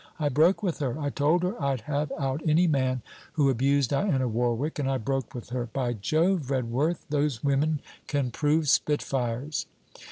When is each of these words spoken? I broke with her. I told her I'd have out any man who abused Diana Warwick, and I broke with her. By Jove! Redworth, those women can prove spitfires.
I 0.17 0.29
broke 0.29 0.63
with 0.63 0.79
her. 0.79 0.97
I 0.99 1.11
told 1.11 1.43
her 1.43 1.61
I'd 1.61 1.81
have 1.81 2.11
out 2.17 2.41
any 2.43 2.65
man 2.65 3.03
who 3.33 3.51
abused 3.51 3.91
Diana 3.91 4.27
Warwick, 4.27 4.79
and 4.79 4.89
I 4.89 4.97
broke 4.97 5.35
with 5.35 5.49
her. 5.49 5.67
By 5.71 5.93
Jove! 5.93 6.49
Redworth, 6.49 7.05
those 7.11 7.43
women 7.43 7.81
can 8.07 8.31
prove 8.31 8.67
spitfires. 8.67 9.67